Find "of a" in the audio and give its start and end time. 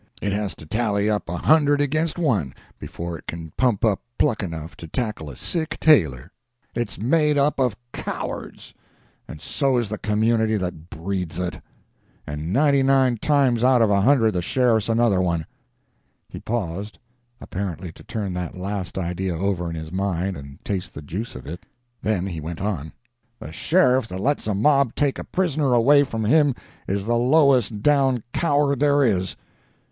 13.83-14.01